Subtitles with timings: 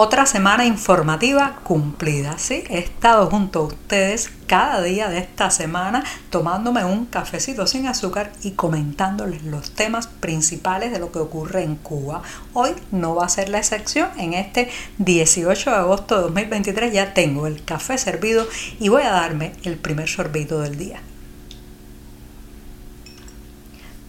[0.00, 2.62] Otra semana informativa cumplida, ¿sí?
[2.68, 8.30] He estado junto a ustedes cada día de esta semana tomándome un cafecito sin azúcar
[8.44, 12.22] y comentándoles los temas principales de lo que ocurre en Cuba.
[12.54, 14.08] Hoy no va a ser la excepción.
[14.18, 18.46] En este 18 de agosto de 2023 ya tengo el café servido
[18.78, 21.00] y voy a darme el primer sorbito del día.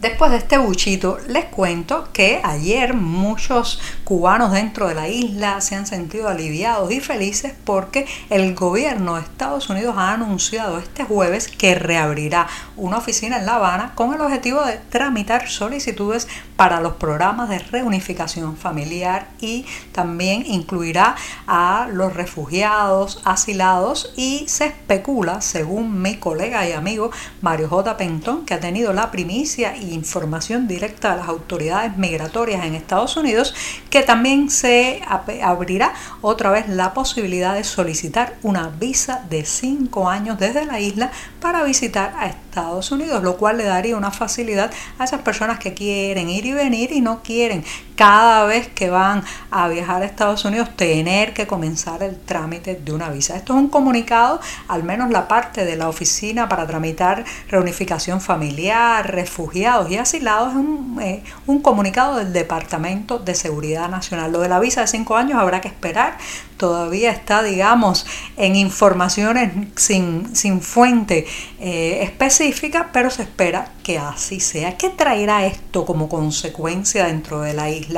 [0.00, 5.74] Después de este buchito, les cuento que ayer muchos cubanos dentro de la isla se
[5.74, 11.48] han sentido aliviados y felices porque el gobierno de Estados Unidos ha anunciado este jueves
[11.48, 12.46] que reabrirá
[12.78, 16.28] una oficina en La Habana con el objetivo de tramitar solicitudes
[16.60, 24.66] para los programas de reunificación familiar y también incluirá a los refugiados, asilados y se
[24.66, 27.96] especula, según mi colega y amigo Mario J.
[27.96, 33.16] Pentón, que ha tenido la primicia y información directa a las autoridades migratorias en Estados
[33.16, 33.54] Unidos,
[33.88, 35.00] que también se
[35.42, 41.10] abrirá otra vez la posibilidad de solicitar una visa de cinco años desde la isla
[41.40, 42.49] para visitar a Estados
[42.90, 46.92] Unidos, lo cual le daría una facilidad a esas personas que quieren ir y venir
[46.92, 47.64] y no quieren
[48.00, 52.92] cada vez que van a viajar a Estados Unidos tener que comenzar el trámite de
[52.94, 53.36] una visa.
[53.36, 59.12] Esto es un comunicado, al menos la parte de la oficina para tramitar reunificación familiar,
[59.12, 64.32] refugiados y asilados, es un, eh, un comunicado del Departamento de Seguridad Nacional.
[64.32, 66.16] Lo de la visa de cinco años habrá que esperar,
[66.56, 68.06] todavía está, digamos,
[68.38, 71.26] en informaciones sin, sin fuente
[71.58, 74.76] eh, específica, pero se espera que así sea.
[74.78, 77.89] ¿Qué traerá esto como consecuencia dentro de la isla?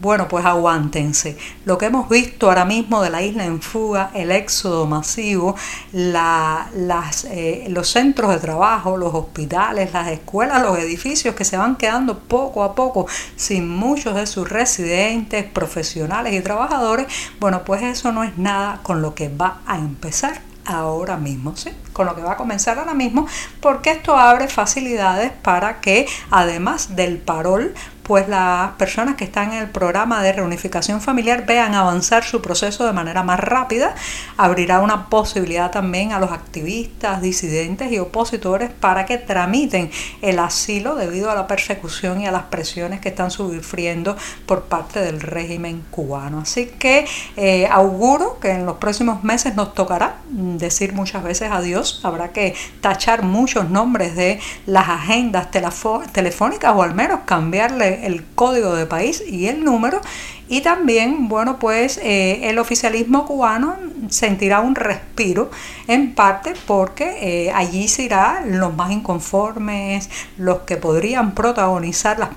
[0.00, 1.38] Bueno, pues aguántense.
[1.64, 5.56] Lo que hemos visto ahora mismo de la isla en fuga, el éxodo masivo,
[5.94, 12.18] eh, los centros de trabajo, los hospitales, las escuelas, los edificios que se van quedando
[12.18, 13.06] poco a poco
[13.36, 17.06] sin muchos de sus residentes, profesionales y trabajadores,
[17.40, 21.70] bueno, pues eso no es nada con lo que va a empezar ahora mismo, ¿sí?
[21.92, 23.26] con lo que va a comenzar ahora mismo,
[23.60, 27.74] porque esto abre facilidades para que además del parol
[28.04, 32.86] pues las personas que están en el programa de reunificación familiar vean avanzar su proceso
[32.86, 33.94] de manera más rápida,
[34.36, 40.96] abrirá una posibilidad también a los activistas, disidentes y opositores para que tramiten el asilo
[40.96, 45.82] debido a la persecución y a las presiones que están sufriendo por parte del régimen
[45.90, 46.40] cubano.
[46.40, 52.00] Así que eh, auguro que en los próximos meses nos tocará decir muchas veces adiós,
[52.02, 58.74] habrá que tachar muchos nombres de las agendas telefónicas o al menos cambiarle el código
[58.74, 60.00] de país y el número.
[60.46, 63.76] Y también, bueno, pues eh, el oficialismo cubano
[64.10, 65.50] sentirá un respiro
[65.88, 72.30] en parte porque eh, allí se irán los más inconformes, los que podrían protagonizar las,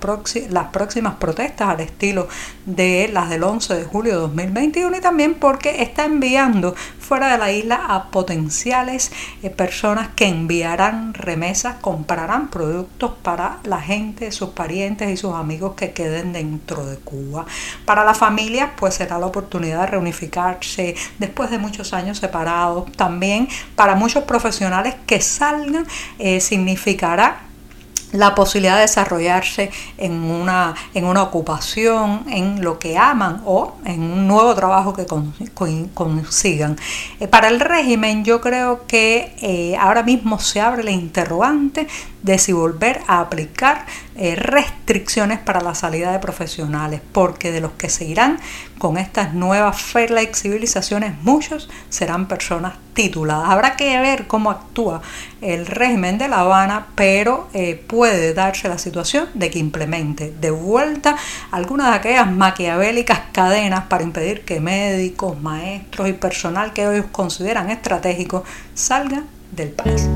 [0.49, 2.29] las próximas protestas al estilo
[2.65, 6.75] de las del 11 de julio de 2021 y también porque está enviando
[7.07, 13.81] fuera de la isla a potenciales eh, personas que enviarán remesas, comprarán productos para la
[13.81, 17.45] gente, sus parientes y sus amigos que queden dentro de Cuba.
[17.85, 22.91] Para las familias, pues será la oportunidad de reunificarse después de muchos años separados.
[22.91, 25.87] También para muchos profesionales que salgan
[26.19, 27.46] eh, significará
[28.11, 34.01] la posibilidad de desarrollarse en una, en una ocupación, en lo que aman o en
[34.01, 35.05] un nuevo trabajo que
[35.93, 36.77] consigan.
[37.19, 41.87] Eh, para el régimen yo creo que eh, ahora mismo se abre la interrogante
[42.27, 43.85] de si volver a aplicar
[44.17, 48.39] eh, restricciones para la salida de profesionales, porque de los que se irán
[48.77, 53.49] con estas nuevas flexibilizaciones, muchos serán personas tituladas.
[53.49, 55.01] Habrá que ver cómo actúa
[55.39, 60.51] el régimen de La Habana, pero eh, puede darse la situación de que implemente de
[60.51, 61.15] vuelta
[61.51, 67.69] algunas de aquellas maquiavélicas cadenas para impedir que médicos, maestros y personal que ellos consideran
[67.69, 68.43] estratégico
[68.73, 70.09] salgan del país.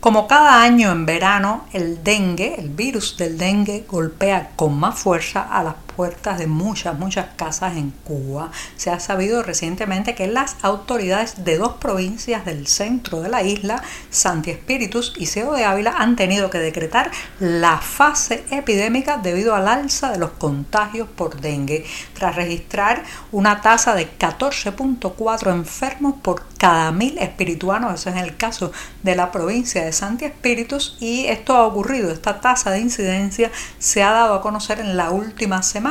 [0.00, 5.42] Como cada año en verano, el dengue, el virus del dengue, golpea con más fuerza
[5.42, 5.74] a las
[6.08, 8.50] de muchas, muchas casas en Cuba.
[8.76, 13.82] Se ha sabido recientemente que las autoridades de dos provincias del centro de la isla,
[14.10, 19.68] Santi Espíritus y Ciego de Ávila, han tenido que decretar la fase epidémica debido al
[19.68, 23.02] alza de los contagios por dengue, tras registrar
[23.32, 28.00] una tasa de 14.4 enfermos por cada mil espirituanos.
[28.00, 32.40] Ese es el caso de la provincia de Santi Espíritus y esto ha ocurrido, esta
[32.40, 35.89] tasa de incidencia se ha dado a conocer en la última semana.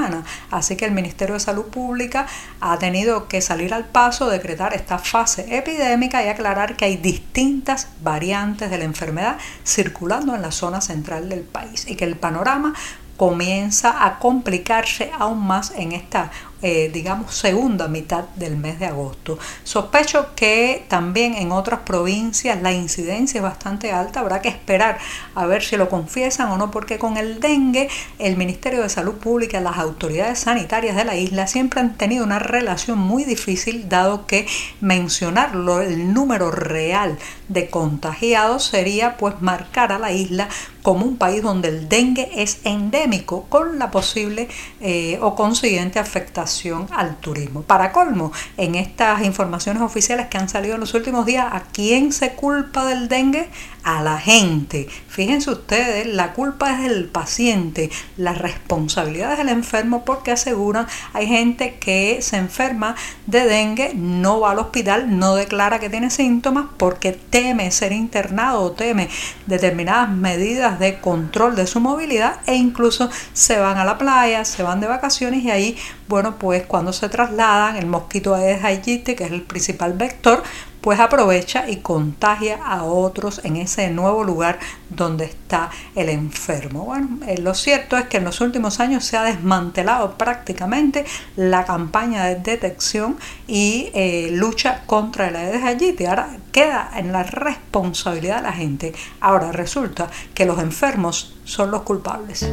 [0.51, 2.25] Así que el Ministerio de Salud Pública
[2.59, 7.87] ha tenido que salir al paso, decretar esta fase epidémica y aclarar que hay distintas
[8.01, 12.73] variantes de la enfermedad circulando en la zona central del país y que el panorama
[13.17, 19.39] comienza a complicarse aún más en esta eh, digamos, segunda mitad del mes de agosto.
[19.63, 24.97] Sospecho que también en otras provincias la incidencia es bastante alta, habrá que esperar
[25.35, 29.15] a ver si lo confiesan o no, porque con el dengue el Ministerio de Salud
[29.15, 34.25] Pública, las autoridades sanitarias de la isla siempre han tenido una relación muy difícil, dado
[34.25, 34.45] que
[34.81, 37.17] mencionarlo, el número real
[37.47, 40.49] de contagiados sería pues marcar a la isla
[40.83, 44.49] como un país donde el dengue es endémico, con la posible
[44.81, 46.48] eh, o consiguiente afectación
[46.91, 47.61] al turismo.
[47.61, 52.11] Para colmo, en estas informaciones oficiales que han salido en los últimos días, ¿a quién
[52.11, 53.49] se culpa del dengue?
[53.83, 54.89] A la gente.
[55.07, 61.27] Fíjense ustedes, la culpa es del paciente, la responsabilidad es del enfermo porque aseguran hay
[61.27, 62.95] gente que se enferma
[63.25, 68.61] de dengue, no va al hospital, no declara que tiene síntomas porque teme ser internado
[68.61, 69.09] o teme
[69.45, 74.63] determinadas medidas de control de su movilidad e incluso se van a la playa, se
[74.63, 79.25] van de vacaciones y ahí, bueno, pues cuando se trasladan, el mosquito Aedes aegypti, que
[79.25, 80.41] es el principal vector,
[80.81, 84.59] pues aprovecha y contagia a otros en ese nuevo lugar
[84.89, 86.85] donde está el enfermo.
[86.85, 91.05] Bueno, eh, lo cierto es que en los últimos años se ha desmantelado prácticamente
[91.35, 96.05] la campaña de detección y eh, lucha contra el Aedes aegypti.
[96.05, 98.93] Ahora queda en la responsabilidad de la gente.
[99.19, 102.45] Ahora resulta que los enfermos son los culpables.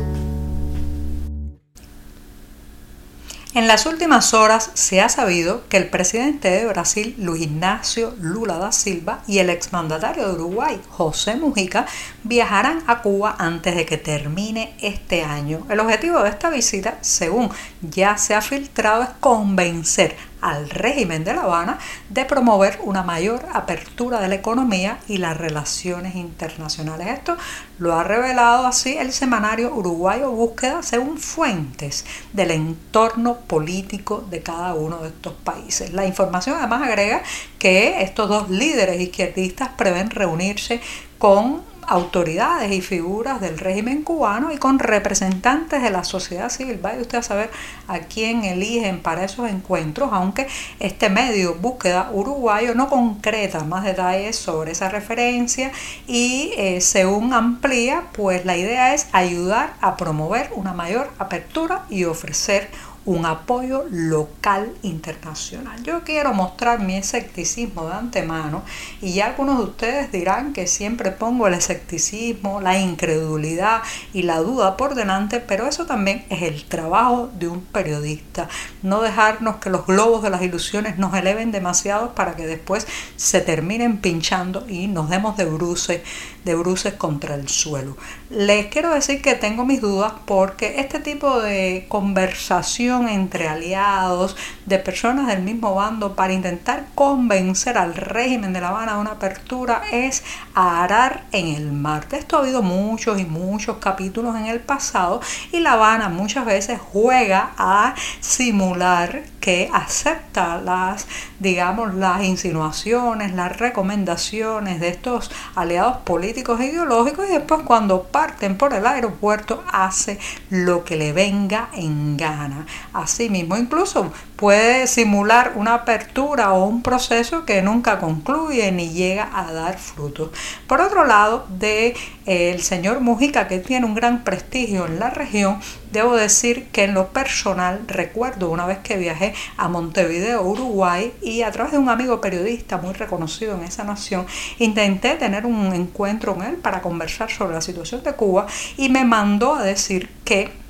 [3.56, 8.58] En las últimas horas se ha sabido que el presidente de Brasil, Luis Ignacio Lula
[8.58, 11.86] da Silva, y el exmandatario de Uruguay, José Mujica,
[12.22, 15.66] viajarán a Cuba antes de que termine este año.
[15.70, 17.48] El objetivo de esta visita, según
[17.80, 21.78] ya se ha filtrado, es convencer al régimen de La Habana
[22.08, 27.08] de promover una mayor apertura de la economía y las relaciones internacionales.
[27.08, 27.36] Esto
[27.78, 34.74] lo ha revelado así el semanario uruguayo Búsqueda según fuentes del entorno político de cada
[34.74, 35.92] uno de estos países.
[35.92, 37.22] La información además agrega
[37.58, 40.80] que estos dos líderes izquierdistas prevén reunirse
[41.18, 46.78] con autoridades y figuras del régimen cubano y con representantes de la sociedad civil.
[46.82, 47.50] Vaya usted a saber
[47.88, 50.46] a quién eligen para esos encuentros, aunque
[50.80, 55.72] este medio búsqueda uruguayo no concreta más detalles sobre esa referencia
[56.06, 62.04] y eh, según amplía, pues la idea es ayudar a promover una mayor apertura y
[62.04, 62.68] ofrecer
[63.06, 65.82] un apoyo local internacional.
[65.84, 68.62] Yo quiero mostrar mi escepticismo de antemano
[69.00, 73.82] y ya algunos de ustedes dirán que siempre pongo el escepticismo, la incredulidad
[74.12, 78.48] y la duda por delante, pero eso también es el trabajo de un periodista.
[78.82, 83.40] No dejarnos que los globos de las ilusiones nos eleven demasiado para que después se
[83.40, 86.02] terminen pinchando y nos demos de bruces,
[86.44, 87.96] de bruces contra el suelo.
[88.30, 94.78] Les quiero decir que tengo mis dudas porque este tipo de conversación entre aliados, de
[94.78, 99.82] personas del mismo bando para intentar convencer al régimen de La Habana de una apertura
[99.92, 102.06] es arar en el mar.
[102.12, 105.20] Esto ha habido muchos y muchos capítulos en el pasado
[105.52, 111.06] y La Habana muchas veces juega a simular que acepta las,
[111.38, 118.58] digamos, las insinuaciones, las recomendaciones de estos aliados políticos e ideológicos y después cuando parten
[118.58, 120.18] por el aeropuerto hace
[120.50, 122.66] lo que le venga en gana.
[122.92, 129.30] Así mismo, incluso puede simular una apertura o un proceso que nunca concluye ni llega
[129.32, 130.30] a dar frutos.
[130.66, 135.10] Por otro lado, de eh, el señor Mujica, que tiene un gran prestigio en la
[135.10, 135.60] región,
[135.92, 141.42] debo decir que en lo personal recuerdo una vez que viajé a Montevideo, Uruguay, y
[141.42, 144.26] a través de un amigo periodista muy reconocido en esa nación,
[144.58, 149.04] intenté tener un encuentro con él para conversar sobre la situación de Cuba y me
[149.04, 150.65] mandó a decir que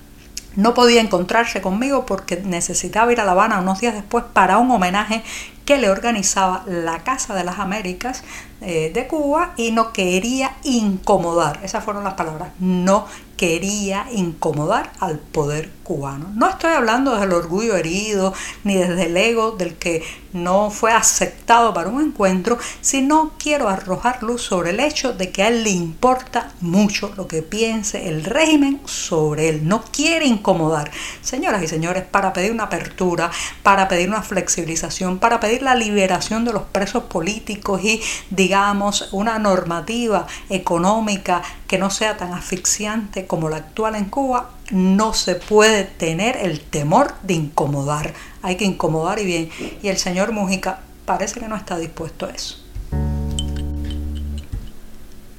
[0.57, 4.71] no podía encontrarse conmigo porque necesitaba ir a La Habana unos días después para un
[4.71, 5.23] homenaje
[5.65, 8.23] que le organizaba la Casa de las Américas
[8.61, 15.19] eh, de Cuba y no quería incomodar, esas fueron las palabras, no quería incomodar al
[15.19, 16.31] poder cubano.
[16.35, 20.02] No estoy hablando desde el orgullo herido ni desde el ego del que
[20.33, 25.43] no fue aceptado para un encuentro, sino quiero arrojar luz sobre el hecho de que
[25.43, 29.66] a él le importa mucho lo que piense el régimen sobre él.
[29.66, 30.90] No quiere incomodar.
[31.23, 33.31] Señoras y señores, para pedir una apertura,
[33.62, 39.38] para pedir una flexibilización, para pedir la liberación de los presos políticos y, digamos, una
[39.38, 45.85] normativa económica que no sea tan asfixiante como la actual en Cuba, no se puede
[45.85, 48.14] tener el temor de incomodar.
[48.42, 49.50] Hay que incomodar y bien.
[49.83, 52.62] Y el señor Mújica parece que no está dispuesto a eso.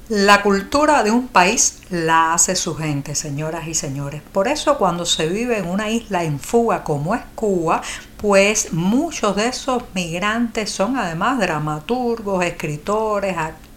[0.08, 4.22] La cultura de un país la hace su gente, señoras y señores.
[4.32, 7.82] Por eso cuando se vive en una isla en fuga como es Cuba,
[8.16, 13.67] pues muchos de esos migrantes son además dramaturgos, escritores, actores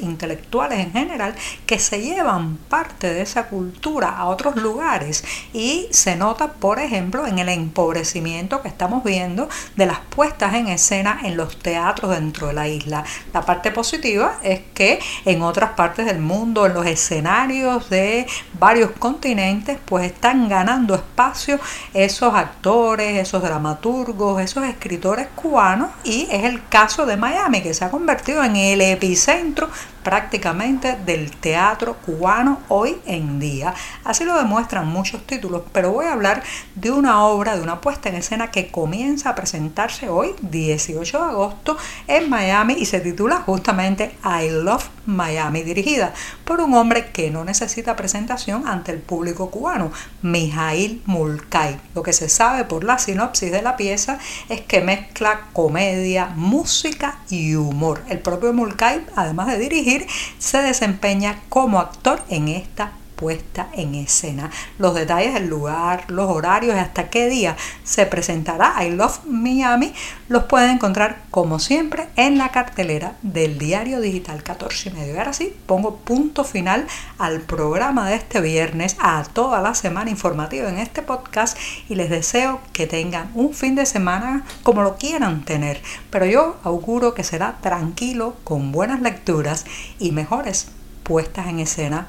[0.00, 1.34] intelectuales en general,
[1.66, 5.22] que se llevan parte de esa cultura a otros lugares
[5.52, 10.68] y se nota, por ejemplo, en el empobrecimiento que estamos viendo de las puestas en
[10.68, 13.04] escena en los teatros dentro de la isla.
[13.32, 18.26] La parte positiva es que en otras partes del mundo, en los escenarios de
[18.58, 21.60] varios continentes, pues están ganando espacio
[21.92, 27.84] esos actores, esos dramaturgos, esos escritores cubanos y es el caso de Miami que se
[27.84, 29.68] ha convertido en el epicentro centro
[30.04, 33.74] prácticamente del teatro cubano hoy en día.
[34.04, 36.44] Así lo demuestran muchos títulos, pero voy a hablar
[36.76, 41.24] de una obra, de una puesta en escena que comienza a presentarse hoy, 18 de
[41.24, 46.12] agosto, en Miami y se titula justamente I Love Miami, dirigida
[46.44, 49.90] por un hombre que no necesita presentación ante el público cubano,
[50.22, 51.78] Mijail Mulkay.
[51.94, 54.18] Lo que se sabe por la sinopsis de la pieza
[54.48, 58.02] es que mezcla comedia, música y humor.
[58.08, 59.93] El propio Mulkay, además de dirigir,
[60.38, 62.92] se desempeña como actor en esta
[63.30, 64.50] en escena.
[64.78, 69.92] Los detalles del lugar, los horarios y hasta qué día se presentará I Love Miami
[70.28, 75.14] los pueden encontrar como siempre en la cartelera del diario digital 14 y medio.
[75.14, 76.86] Y ahora sí, pongo punto final
[77.18, 81.56] al programa de este viernes, a toda la semana informativa en este podcast
[81.88, 85.80] y les deseo que tengan un fin de semana como lo quieran tener.
[86.10, 89.64] Pero yo auguro que será tranquilo, con buenas lecturas
[89.98, 90.68] y mejores
[91.02, 92.08] puestas en escena